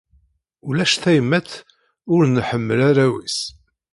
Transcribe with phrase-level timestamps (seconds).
[0.67, 1.51] Ulac tayemmat
[2.13, 3.37] ur nḥemmel arraw-is.